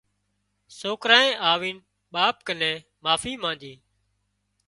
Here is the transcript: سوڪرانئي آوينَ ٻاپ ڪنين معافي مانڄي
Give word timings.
سوڪرانئي 0.79 1.29
آوينَ 1.51 1.77
ٻاپ 2.13 2.35
ڪنين 2.47 2.77
معافي 3.03 3.33
مانڄي 3.41 3.73